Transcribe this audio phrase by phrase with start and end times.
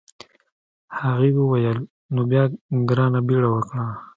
[0.99, 1.79] هغې وویل
[2.13, 2.43] نو بیا
[2.89, 3.85] ګرانه بیړه وکړه.